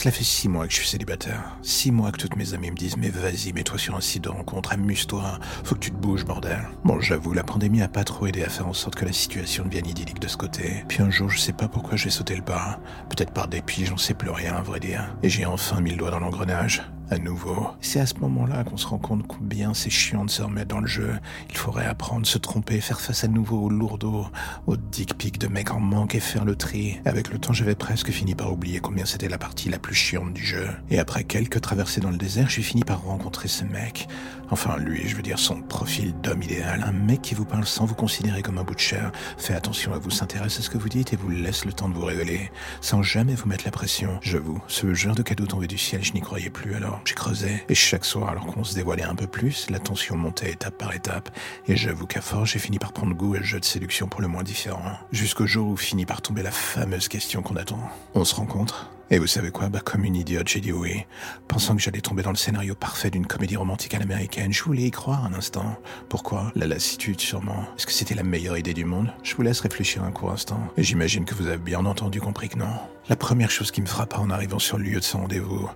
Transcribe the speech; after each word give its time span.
Cela 0.00 0.12
fait 0.12 0.24
six 0.24 0.48
mois 0.48 0.66
que 0.66 0.72
je 0.72 0.78
suis 0.78 0.88
célibataire. 0.88 1.58
Six 1.60 1.92
mois 1.92 2.10
que 2.10 2.16
toutes 2.16 2.36
mes 2.36 2.54
amies 2.54 2.70
me 2.70 2.74
disent 2.74 2.96
Mais 2.96 3.10
vas-y, 3.10 3.52
mets-toi 3.52 3.76
sur 3.76 3.94
un 3.94 4.00
site 4.00 4.24
de 4.24 4.30
rencontre, 4.30 4.72
amuse-toi, 4.72 5.38
faut 5.62 5.74
que 5.74 5.80
tu 5.80 5.90
te 5.90 5.96
bouges, 5.96 6.24
bordel. 6.24 6.70
Bon, 6.84 6.98
j'avoue, 7.00 7.34
la 7.34 7.44
pandémie 7.44 7.82
a 7.82 7.88
pas 7.88 8.02
trop 8.02 8.26
aidé 8.26 8.42
à 8.42 8.48
faire 8.48 8.66
en 8.66 8.72
sorte 8.72 8.94
que 8.94 9.04
la 9.04 9.12
situation 9.12 9.62
devienne 9.66 9.86
idyllique 9.86 10.18
de 10.18 10.26
ce 10.26 10.38
côté. 10.38 10.86
Puis 10.88 11.02
un 11.02 11.10
jour, 11.10 11.28
je 11.28 11.38
sais 11.38 11.52
pas 11.52 11.68
pourquoi 11.68 11.98
j'ai 11.98 12.08
sauté 12.08 12.34
le 12.34 12.40
pas. 12.40 12.80
Peut-être 13.10 13.34
par 13.34 13.46
dépit, 13.46 13.84
j'en 13.84 13.98
sais 13.98 14.14
plus 14.14 14.30
rien, 14.30 14.54
à 14.54 14.62
vrai 14.62 14.80
dire. 14.80 15.14
Et 15.22 15.28
j'ai 15.28 15.44
enfin 15.44 15.82
mis 15.82 15.90
le 15.90 15.98
doigt 15.98 16.10
dans 16.10 16.20
l'engrenage 16.20 16.82
à 17.10 17.18
nouveau. 17.18 17.68
C'est 17.80 18.00
à 18.00 18.06
ce 18.06 18.14
moment-là 18.20 18.64
qu'on 18.64 18.76
se 18.76 18.86
rend 18.86 18.98
compte 18.98 19.26
combien 19.26 19.74
c'est 19.74 19.90
chiant 19.90 20.24
de 20.24 20.30
se 20.30 20.42
remettre 20.42 20.68
dans 20.68 20.80
le 20.80 20.86
jeu. 20.86 21.18
Il 21.50 21.56
faudrait 21.56 21.86
apprendre, 21.86 22.26
se 22.26 22.38
tromper, 22.38 22.80
faire 22.80 23.00
face 23.00 23.24
à 23.24 23.28
nouveau 23.28 23.58
aux 23.64 23.68
lourdeaux, 23.68 24.26
aux 24.66 24.76
dick 24.76 25.18
pics 25.18 25.38
de 25.38 25.48
mecs 25.48 25.72
en 25.72 25.80
manque 25.80 26.14
et 26.14 26.20
faire 26.20 26.44
le 26.44 26.56
tri. 26.56 27.00
Avec 27.04 27.30
le 27.30 27.38
temps, 27.38 27.52
j'avais 27.52 27.74
presque 27.74 28.10
fini 28.10 28.34
par 28.34 28.52
oublier 28.52 28.80
combien 28.80 29.04
c'était 29.04 29.28
la 29.28 29.38
partie 29.38 29.68
la 29.68 29.78
plus 29.78 29.94
chiante 29.94 30.32
du 30.32 30.44
jeu. 30.44 30.68
Et 30.90 30.98
après 30.98 31.24
quelques 31.24 31.60
traversées 31.60 32.00
dans 32.00 32.10
le 32.10 32.16
désert, 32.16 32.48
j'ai 32.48 32.62
fini 32.62 32.84
par 32.84 33.02
rencontrer 33.02 33.48
ce 33.48 33.64
mec. 33.64 34.08
Enfin, 34.52 34.76
lui, 34.78 35.08
je 35.08 35.14
veux 35.14 35.22
dire 35.22 35.38
son 35.38 35.62
profil 35.62 36.12
d'homme 36.22 36.42
idéal. 36.42 36.84
Un 36.84 36.92
mec 36.92 37.22
qui 37.22 37.34
vous 37.34 37.44
parle 37.44 37.66
sans 37.66 37.86
vous 37.86 37.94
considérer 37.94 38.42
comme 38.42 38.58
un 38.58 38.64
bout 38.64 38.74
de 38.74 38.80
chair, 38.80 39.12
fait 39.38 39.54
attention 39.54 39.92
à 39.94 39.98
vous, 39.98 40.10
s'intéresse 40.10 40.58
à 40.58 40.62
ce 40.62 40.70
que 40.70 40.78
vous 40.78 40.88
dites 40.88 41.12
et 41.12 41.16
vous 41.16 41.30
laisse 41.30 41.64
le 41.64 41.72
temps 41.72 41.88
de 41.88 41.94
vous 41.94 42.04
révéler, 42.04 42.50
sans 42.80 43.02
jamais 43.02 43.34
vous 43.34 43.48
mettre 43.48 43.64
la 43.64 43.70
pression. 43.70 44.18
J'avoue, 44.22 44.60
ce 44.66 44.92
genre 44.92 45.14
de 45.14 45.22
cadeau 45.22 45.46
tombé 45.46 45.68
du 45.68 45.78
ciel, 45.78 46.02
je 46.02 46.12
n'y 46.12 46.20
croyais 46.20 46.50
plus 46.50 46.74
alors. 46.74 46.99
J'ai 47.04 47.14
creusé, 47.14 47.64
et 47.68 47.74
chaque 47.74 48.04
soir, 48.04 48.28
alors 48.28 48.46
qu'on 48.46 48.64
se 48.64 48.74
dévoilait 48.74 49.02
un 49.02 49.14
peu 49.14 49.26
plus, 49.26 49.68
la 49.70 49.78
tension 49.78 50.16
montait 50.16 50.52
étape 50.52 50.78
par 50.78 50.94
étape, 50.94 51.30
et 51.66 51.76
j'avoue 51.76 52.06
qu'à 52.06 52.20
force, 52.20 52.50
j'ai 52.50 52.58
fini 52.58 52.78
par 52.78 52.92
prendre 52.92 53.14
goût 53.14 53.34
à 53.34 53.38
le 53.38 53.44
jeu 53.44 53.60
de 53.60 53.64
séduction 53.64 54.08
pour 54.08 54.20
le 54.20 54.28
moins 54.28 54.42
différent, 54.42 54.98
jusqu'au 55.12 55.46
jour 55.46 55.68
où 55.68 55.76
finit 55.76 56.06
par 56.06 56.22
tomber 56.22 56.42
la 56.42 56.50
fameuse 56.50 57.08
question 57.08 57.42
qu'on 57.42 57.56
attend. 57.56 57.80
On 58.14 58.24
se 58.24 58.34
rencontre 58.34 58.90
et 59.12 59.18
vous 59.18 59.26
savez 59.26 59.50
quoi 59.50 59.68
Bah 59.68 59.80
comme 59.84 60.04
une 60.04 60.14
idiote, 60.14 60.46
j'ai 60.46 60.60
dit 60.60 60.70
oui. 60.70 61.04
Pensant 61.48 61.74
que 61.74 61.82
j'allais 61.82 62.00
tomber 62.00 62.22
dans 62.22 62.30
le 62.30 62.36
scénario 62.36 62.76
parfait 62.76 63.10
d'une 63.10 63.26
comédie 63.26 63.56
romantique 63.56 63.92
à 63.94 63.98
l'américaine, 63.98 64.52
je 64.52 64.62
voulais 64.62 64.84
y 64.84 64.90
croire 64.92 65.24
un 65.24 65.34
instant. 65.34 65.76
Pourquoi? 66.08 66.52
La 66.54 66.68
lassitude, 66.68 67.20
sûrement. 67.20 67.66
Est-ce 67.76 67.86
que 67.86 67.92
c'était 67.92 68.14
la 68.14 68.22
meilleure 68.22 68.56
idée 68.56 68.72
du 68.72 68.84
monde? 68.84 69.12
Je 69.24 69.34
vous 69.34 69.42
laisse 69.42 69.58
réfléchir 69.58 70.04
un 70.04 70.12
court 70.12 70.30
instant. 70.30 70.60
Et 70.76 70.84
j'imagine 70.84 71.24
que 71.24 71.34
vous 71.34 71.48
avez 71.48 71.58
bien 71.58 71.84
entendu 71.86 72.20
compris 72.20 72.48
que 72.48 72.58
non. 72.58 72.72
La 73.08 73.16
première 73.16 73.50
chose 73.50 73.72
qui 73.72 73.80
me 73.80 73.86
frappa 73.86 74.18
en 74.18 74.30
arrivant 74.30 74.60
sur 74.60 74.78
le 74.78 74.84
lieu 74.84 75.00
de 75.00 75.04
ce 75.04 75.16
rendez-vous, 75.16 75.68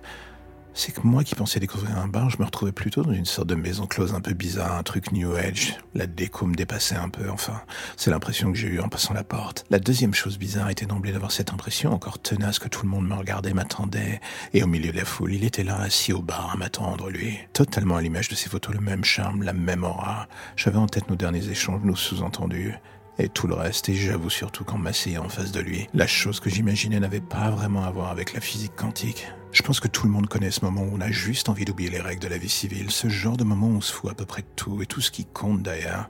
c'est 0.75 0.91
que 0.91 1.01
moi 1.07 1.23
qui 1.23 1.35
pensais 1.35 1.59
découvrir 1.61 1.97
un 1.97 2.07
bar, 2.07 2.29
je 2.29 2.37
me 2.37 2.45
retrouvais 2.45 2.73
plutôt 2.73 3.01
dans 3.01 3.13
une 3.13 3.25
sorte 3.25 3.47
de 3.47 3.55
maison 3.55 3.87
close 3.87 4.13
un 4.13 4.19
peu 4.19 4.33
bizarre, 4.33 4.75
un 4.75 4.83
truc 4.83 5.13
New 5.13 5.33
Age. 5.33 5.77
La 5.93 6.05
déco 6.05 6.45
me 6.45 6.53
dépassait 6.53 6.97
un 6.97 7.07
peu, 7.07 7.29
enfin. 7.29 7.61
C'est 7.95 8.11
l'impression 8.11 8.51
que 8.51 8.57
j'ai 8.57 8.67
eue 8.67 8.81
en 8.81 8.89
passant 8.89 9.13
la 9.13 9.23
porte. 9.23 9.65
La 9.69 9.79
deuxième 9.79 10.13
chose 10.13 10.37
bizarre 10.37 10.69
était 10.69 10.85
d'emblée 10.85 11.13
d'avoir 11.13 11.31
cette 11.31 11.53
impression 11.53 11.93
encore 11.93 12.19
tenace 12.19 12.59
que 12.59 12.67
tout 12.67 12.83
le 12.83 12.89
monde 12.89 13.07
me 13.07 13.15
regardait, 13.15 13.53
m'attendait. 13.53 14.19
Et 14.53 14.63
au 14.63 14.67
milieu 14.67 14.91
de 14.91 14.97
la 14.97 15.05
foule, 15.05 15.33
il 15.33 15.45
était 15.45 15.63
là, 15.63 15.79
assis 15.79 16.11
au 16.11 16.21
bar, 16.21 16.51
à 16.53 16.57
m'attendre, 16.57 17.09
lui. 17.09 17.39
Totalement 17.53 17.95
à 17.95 18.01
l'image 18.01 18.27
de 18.27 18.35
ses 18.35 18.49
photos, 18.49 18.75
le 18.75 18.81
même 18.81 19.05
charme, 19.05 19.43
la 19.43 19.53
même 19.53 19.85
aura. 19.85 20.27
J'avais 20.57 20.77
en 20.77 20.87
tête 20.87 21.09
nos 21.09 21.15
derniers 21.15 21.47
échanges, 21.47 21.83
nos 21.83 21.95
sous-entendus 21.95 22.75
et 23.17 23.29
tout 23.29 23.47
le 23.47 23.53
reste, 23.53 23.89
et 23.89 23.95
j'avoue 23.95 24.29
surtout 24.29 24.63
qu'en 24.63 24.77
m'asseyant 24.77 25.25
en 25.25 25.29
face 25.29 25.51
de 25.51 25.59
lui, 25.59 25.87
la 25.93 26.07
chose 26.07 26.39
que 26.39 26.49
j'imaginais 26.49 26.99
n'avait 26.99 27.21
pas 27.21 27.49
vraiment 27.49 27.83
à 27.83 27.91
voir 27.91 28.11
avec 28.11 28.33
la 28.33 28.41
physique 28.41 28.75
quantique. 28.75 29.27
Je 29.51 29.61
pense 29.61 29.79
que 29.79 29.87
tout 29.87 30.05
le 30.05 30.11
monde 30.11 30.27
connaît 30.27 30.51
ce 30.51 30.65
moment 30.65 30.81
où 30.81 30.91
on 30.93 31.01
a 31.01 31.11
juste 31.11 31.47
envie 31.47 31.65
d'oublier 31.65 31.89
les 31.89 32.01
règles 32.01 32.21
de 32.21 32.27
la 32.27 32.37
vie 32.37 32.49
civile, 32.49 32.91
ce 32.91 33.07
genre 33.07 33.37
de 33.37 33.45
moment 33.45 33.67
où 33.67 33.77
on 33.77 33.81
se 33.81 33.93
fout 33.93 34.11
à 34.11 34.13
peu 34.13 34.25
près 34.25 34.41
de 34.41 34.47
tout, 34.55 34.81
et 34.81 34.85
tout 34.85 35.01
ce 35.01 35.11
qui 35.11 35.25
compte 35.25 35.61
d'ailleurs, 35.61 36.09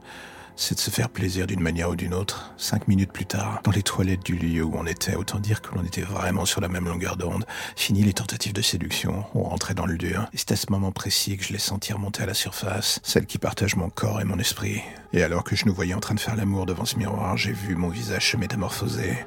c'est 0.55 0.75
de 0.75 0.79
se 0.79 0.89
faire 0.89 1.09
plaisir 1.09 1.47
d'une 1.47 1.59
manière 1.59 1.89
ou 1.89 1.95
d'une 1.95 2.13
autre. 2.13 2.53
Cinq 2.57 2.87
minutes 2.87 3.11
plus 3.11 3.25
tard, 3.25 3.59
dans 3.63 3.71
les 3.71 3.83
toilettes 3.83 4.25
du 4.25 4.35
lieu 4.35 4.63
où 4.63 4.73
on 4.75 4.85
était, 4.85 5.15
autant 5.15 5.39
dire 5.39 5.61
que 5.61 5.75
l'on 5.75 5.83
était 5.83 6.01
vraiment 6.01 6.45
sur 6.45 6.61
la 6.61 6.67
même 6.67 6.85
longueur 6.85 7.17
d'onde. 7.17 7.45
Fini 7.75 8.03
les 8.03 8.13
tentatives 8.13 8.53
de 8.53 8.61
séduction, 8.61 9.25
on 9.33 9.43
rentrait 9.43 9.73
dans 9.73 9.85
le 9.85 9.97
dur. 9.97 10.27
Et 10.33 10.37
c'est 10.37 10.51
à 10.51 10.55
ce 10.55 10.71
moment 10.71 10.91
précis 10.91 11.37
que 11.37 11.43
je 11.43 11.53
l'ai 11.53 11.59
senti 11.59 11.93
remonter 11.93 12.23
à 12.23 12.25
la 12.25 12.33
surface, 12.33 12.99
celle 13.03 13.25
qui 13.25 13.37
partage 13.37 13.75
mon 13.75 13.89
corps 13.89 14.21
et 14.21 14.25
mon 14.25 14.39
esprit. 14.39 14.81
Et 15.13 15.23
alors 15.23 15.43
que 15.43 15.55
je 15.55 15.65
nous 15.65 15.73
voyais 15.73 15.93
en 15.93 15.99
train 15.99 16.15
de 16.15 16.19
faire 16.19 16.35
l'amour 16.35 16.65
devant 16.65 16.85
ce 16.85 16.97
miroir, 16.97 17.37
j'ai 17.37 17.53
vu 17.53 17.75
mon 17.75 17.89
visage 17.89 18.31
se 18.31 18.37
métamorphoser. 18.37 19.17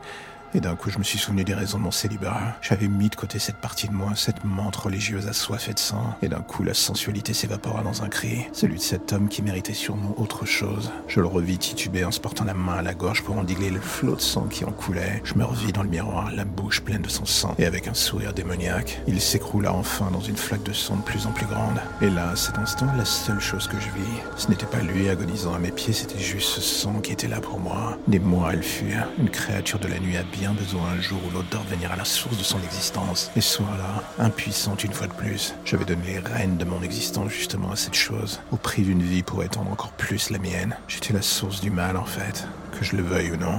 Et 0.54 0.60
d'un 0.60 0.76
coup, 0.76 0.90
je 0.90 0.98
me 0.98 1.04
suis 1.04 1.18
souvenu 1.18 1.44
des 1.44 1.54
raisons 1.54 1.78
de 1.78 1.82
mon 1.82 1.90
célibat. 1.90 2.56
J'avais 2.62 2.88
mis 2.88 3.10
de 3.10 3.14
côté 3.14 3.38
cette 3.38 3.58
partie 3.58 3.86
de 3.86 3.92
moi, 3.92 4.12
cette 4.16 4.44
menthe 4.44 4.76
religieuse 4.76 5.28
assoiffée 5.28 5.74
de 5.74 5.78
sang. 5.78 6.16
Et 6.22 6.28
d'un 6.28 6.40
coup, 6.40 6.62
la 6.62 6.72
sensualité 6.72 7.34
s'évapora 7.34 7.82
dans 7.82 8.02
un 8.02 8.08
cri. 8.08 8.46
Celui 8.52 8.76
de 8.76 8.82
cet 8.82 9.12
homme 9.12 9.28
qui 9.28 9.42
méritait 9.42 9.74
sûrement 9.74 10.14
autre 10.16 10.46
chose. 10.46 10.90
Je 11.06 11.20
le 11.20 11.26
revis 11.26 11.58
tituber 11.58 12.04
en 12.04 12.10
se 12.10 12.20
portant 12.20 12.44
la 12.44 12.54
main 12.54 12.78
à 12.78 12.82
la 12.82 12.94
gorge 12.94 13.22
pour 13.22 13.36
endiguer 13.36 13.68
le 13.68 13.80
flot 13.80 14.16
de 14.16 14.20
sang 14.20 14.46
qui 14.48 14.64
en 14.64 14.72
coulait. 14.72 15.20
Je 15.24 15.34
me 15.34 15.44
revis 15.44 15.72
dans 15.72 15.82
le 15.82 15.90
miroir, 15.90 16.30
la 16.34 16.46
bouche 16.46 16.80
pleine 16.80 17.02
de 17.02 17.10
son 17.10 17.26
sang, 17.26 17.54
et 17.58 17.66
avec 17.66 17.86
un 17.86 17.94
sourire 17.94 18.32
démoniaque. 18.32 19.02
Il 19.06 19.20
s'écroula 19.20 19.74
enfin 19.74 20.10
dans 20.10 20.20
une 20.20 20.36
flaque 20.36 20.62
de 20.62 20.72
sang 20.72 20.96
de 20.96 21.02
plus 21.02 21.26
en 21.26 21.32
plus 21.32 21.46
grande. 21.46 21.78
Et 22.00 22.08
là, 22.08 22.30
à 22.30 22.36
cet 22.36 22.56
instant, 22.58 22.86
la 22.96 23.04
seule 23.04 23.40
chose 23.40 23.68
que 23.68 23.78
je 23.78 23.88
vis, 23.88 24.22
ce 24.36 24.48
n'était 24.48 24.66
pas 24.66 24.80
lui 24.80 25.10
agonisant 25.10 25.54
à 25.54 25.58
mes 25.58 25.72
pieds, 25.72 25.92
c'était 25.92 26.18
juste 26.18 26.48
ce 26.48 26.60
sang 26.60 27.00
qui 27.00 27.12
était 27.12 27.28
là 27.28 27.40
pour 27.40 27.58
moi. 27.58 27.98
Des 28.06 28.18
mois, 28.18 28.54
elle 28.54 28.62
fut 28.62 28.94
une 29.18 29.28
créature 29.30 29.78
de 29.78 29.88
la 29.88 29.98
nuit 29.98 30.16
habillée 30.16 30.37
bien 30.38 30.52
besoin 30.52 30.90
un 30.96 31.00
jour 31.00 31.18
ou 31.26 31.30
l'autre 31.30 31.48
de 31.50 31.56
revenir 31.56 31.90
à 31.90 31.96
la 31.96 32.04
source 32.04 32.36
de 32.36 32.42
son 32.44 32.58
existence. 32.62 33.30
Et 33.36 33.40
ce 33.40 33.56
soir-là, 33.56 34.02
impuissante 34.18 34.84
une 34.84 34.92
fois 34.92 35.08
de 35.08 35.12
plus, 35.12 35.54
j'avais 35.64 35.84
donné 35.84 36.02
les 36.06 36.18
rênes 36.18 36.56
de 36.56 36.64
mon 36.64 36.82
existence 36.82 37.30
justement 37.30 37.72
à 37.72 37.76
cette 37.76 37.94
chose, 37.94 38.40
au 38.52 38.56
prix 38.56 38.82
d'une 38.82 39.02
vie 39.02 39.22
pour 39.22 39.42
étendre 39.42 39.70
encore 39.72 39.92
plus 39.92 40.30
la 40.30 40.38
mienne. 40.38 40.76
J'étais 40.86 41.12
la 41.12 41.22
source 41.22 41.60
du 41.60 41.70
mal 41.70 41.96
en 41.96 42.04
fait, 42.04 42.46
que 42.78 42.84
je 42.84 42.96
le 42.96 43.02
veuille 43.02 43.32
ou 43.32 43.36
non. 43.36 43.58